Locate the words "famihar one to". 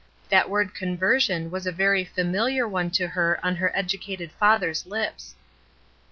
2.03-3.09